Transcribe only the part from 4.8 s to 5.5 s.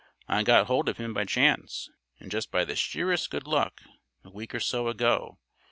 ago.